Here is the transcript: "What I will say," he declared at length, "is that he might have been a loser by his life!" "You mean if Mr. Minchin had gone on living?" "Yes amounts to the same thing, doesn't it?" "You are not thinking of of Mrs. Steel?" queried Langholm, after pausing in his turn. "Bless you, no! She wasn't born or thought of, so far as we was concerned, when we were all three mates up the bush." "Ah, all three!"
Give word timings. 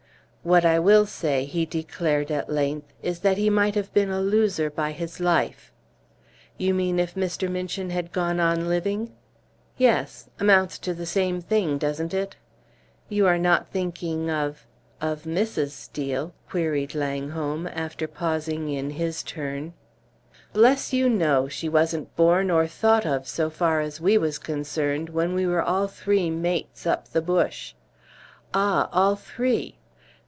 "What 0.43 0.65
I 0.65 0.79
will 0.79 1.05
say," 1.05 1.45
he 1.45 1.67
declared 1.67 2.31
at 2.31 2.49
length, 2.49 2.87
"is 3.03 3.19
that 3.19 3.37
he 3.37 3.51
might 3.51 3.75
have 3.75 3.93
been 3.93 4.09
a 4.09 4.19
loser 4.19 4.71
by 4.71 4.91
his 4.91 5.19
life!" 5.19 5.71
"You 6.57 6.73
mean 6.73 6.97
if 6.97 7.13
Mr. 7.13 7.47
Minchin 7.47 7.91
had 7.91 8.11
gone 8.11 8.39
on 8.39 8.67
living?" 8.67 9.13
"Yes 9.77 10.31
amounts 10.39 10.79
to 10.79 10.95
the 10.95 11.05
same 11.05 11.41
thing, 11.41 11.77
doesn't 11.77 12.11
it?" 12.11 12.37
"You 13.07 13.27
are 13.27 13.37
not 13.37 13.67
thinking 13.67 14.31
of 14.31 14.65
of 14.99 15.25
Mrs. 15.25 15.73
Steel?" 15.73 16.33
queried 16.49 16.95
Langholm, 16.95 17.67
after 17.67 18.07
pausing 18.07 18.67
in 18.67 18.89
his 18.89 19.21
turn. 19.21 19.75
"Bless 20.53 20.91
you, 20.91 21.07
no! 21.07 21.49
She 21.49 21.69
wasn't 21.69 22.15
born 22.15 22.49
or 22.49 22.65
thought 22.65 23.05
of, 23.05 23.27
so 23.27 23.51
far 23.51 23.79
as 23.79 24.01
we 24.01 24.17
was 24.17 24.39
concerned, 24.39 25.09
when 25.09 25.35
we 25.35 25.45
were 25.45 25.61
all 25.61 25.85
three 25.87 26.31
mates 26.31 26.87
up 26.87 27.09
the 27.09 27.21
bush." 27.21 27.75
"Ah, 28.55 28.89
all 28.91 29.15
three!" 29.15 29.77